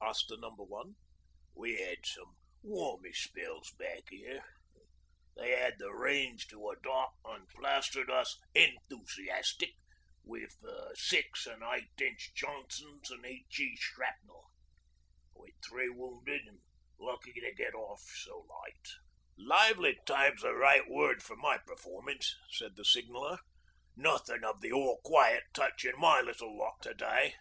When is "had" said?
1.78-1.98, 5.50-5.74